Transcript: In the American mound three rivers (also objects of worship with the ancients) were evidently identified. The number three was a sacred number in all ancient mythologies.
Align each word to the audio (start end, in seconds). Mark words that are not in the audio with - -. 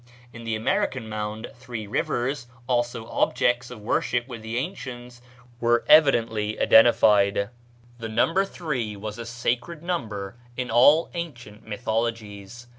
In 0.33 0.45
the 0.45 0.55
American 0.55 1.07
mound 1.07 1.51
three 1.53 1.85
rivers 1.85 2.47
(also 2.65 3.05
objects 3.07 3.69
of 3.69 3.81
worship 3.83 4.27
with 4.27 4.41
the 4.41 4.57
ancients) 4.57 5.21
were 5.59 5.85
evidently 5.87 6.59
identified. 6.59 7.51
The 7.99 8.09
number 8.09 8.43
three 8.43 8.95
was 8.95 9.19
a 9.19 9.27
sacred 9.27 9.83
number 9.83 10.37
in 10.57 10.71
all 10.71 11.11
ancient 11.13 11.67
mythologies. 11.67 12.65